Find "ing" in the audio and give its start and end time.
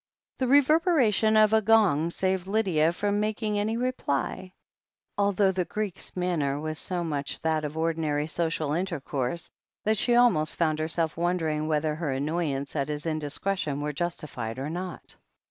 3.43-3.59